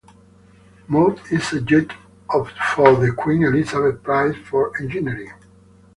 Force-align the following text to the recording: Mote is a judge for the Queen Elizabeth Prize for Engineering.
Mote 0.87 1.31
is 1.31 1.53
a 1.53 1.61
judge 1.61 1.93
for 2.73 2.95
the 2.95 3.13
Queen 3.15 3.43
Elizabeth 3.43 4.01
Prize 4.01 4.35
for 4.49 4.75
Engineering. 4.81 5.31